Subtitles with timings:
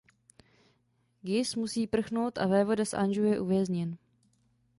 [1.23, 3.97] Guise musí prchnout a vévoda z Anjou je uvězněn.